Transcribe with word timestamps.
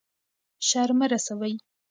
شر 0.67 0.89
مه 0.97 1.05
رسوئ. 1.11 1.53